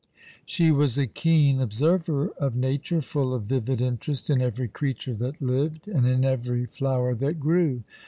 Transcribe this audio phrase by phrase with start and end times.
[0.47, 5.39] She was a keen observer of Nature, full of vivid interest in every creature that
[5.39, 7.83] lived, and in every flower that grew.